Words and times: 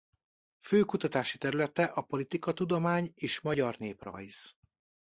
Fő 0.61 0.83
kutatási 0.83 1.37
területe 1.37 1.83
a 1.83 2.01
politikatudomány 2.01 3.11
és 3.15 3.41
magyar 3.41 3.75
néprajz. 3.77 4.55